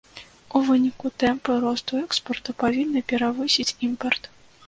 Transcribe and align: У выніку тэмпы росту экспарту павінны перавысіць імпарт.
У 0.59 0.61
выніку 0.67 1.09
тэмпы 1.23 1.57
росту 1.65 1.99
экспарту 2.05 2.55
павінны 2.63 3.05
перавысіць 3.13 3.75
імпарт. 3.89 4.23